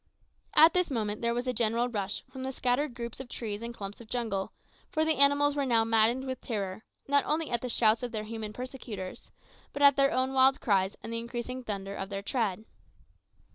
At 0.55 0.73
this 0.73 0.89
moment 0.89 1.21
there 1.21 1.35
was 1.35 1.45
a 1.45 1.53
general 1.53 1.87
rush 1.87 2.23
from 2.27 2.41
the 2.43 2.51
scattered 2.51 2.95
groups 2.95 3.19
of 3.19 3.29
trees 3.29 3.61
and 3.61 3.71
clumps 3.71 4.01
of 4.01 4.07
jungle, 4.09 4.51
for 4.89 5.05
the 5.05 5.17
animals 5.17 5.55
were 5.55 5.63
now 5.63 5.83
maddened 5.83 6.25
with 6.25 6.41
terror, 6.41 6.85
not 7.07 7.23
only 7.25 7.51
at 7.51 7.61
the 7.61 7.69
shouts 7.69 8.01
of 8.01 8.11
their 8.11 8.23
human 8.23 8.51
persecutors, 8.51 9.29
but 9.73 9.83
at 9.83 9.97
their 9.97 10.11
own 10.11 10.33
wild 10.33 10.59
cries 10.59 10.97
and 11.03 11.13
the 11.13 11.19
increasing 11.19 11.63
thunder 11.63 11.93
of 11.93 12.09
their 12.09 12.23
tread. 12.23 12.65